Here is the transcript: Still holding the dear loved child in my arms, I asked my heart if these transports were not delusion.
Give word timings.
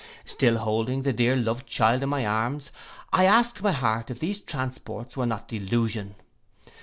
Still 0.25 0.57
holding 0.57 1.03
the 1.03 1.13
dear 1.13 1.35
loved 1.35 1.67
child 1.67 2.01
in 2.01 2.09
my 2.09 2.25
arms, 2.25 2.71
I 3.13 3.25
asked 3.25 3.61
my 3.61 3.71
heart 3.71 4.09
if 4.09 4.19
these 4.19 4.39
transports 4.39 5.15
were 5.15 5.27
not 5.27 5.47
delusion. 5.47 6.15